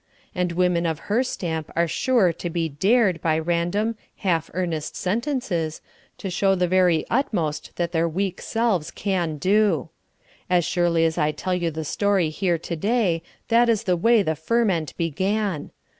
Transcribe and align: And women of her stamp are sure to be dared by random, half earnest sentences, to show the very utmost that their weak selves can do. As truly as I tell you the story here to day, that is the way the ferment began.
And 0.33 0.53
women 0.53 0.87
of 0.87 0.97
her 1.13 1.21
stamp 1.21 1.69
are 1.75 1.87
sure 1.87 2.33
to 2.33 2.49
be 2.49 2.67
dared 2.67 3.21
by 3.21 3.37
random, 3.37 3.95
half 4.15 4.49
earnest 4.55 4.95
sentences, 4.95 5.79
to 6.17 6.31
show 6.31 6.55
the 6.55 6.67
very 6.67 7.05
utmost 7.11 7.73
that 7.75 7.91
their 7.91 8.09
weak 8.09 8.41
selves 8.41 8.89
can 8.89 9.37
do. 9.37 9.89
As 10.49 10.67
truly 10.67 11.05
as 11.05 11.19
I 11.19 11.31
tell 11.31 11.53
you 11.53 11.69
the 11.69 11.85
story 11.85 12.29
here 12.31 12.57
to 12.57 12.75
day, 12.75 13.21
that 13.49 13.69
is 13.69 13.83
the 13.83 13.95
way 13.95 14.23
the 14.23 14.35
ferment 14.35 14.97
began. 14.97 15.69